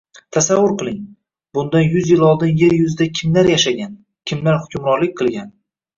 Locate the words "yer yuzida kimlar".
2.63-3.51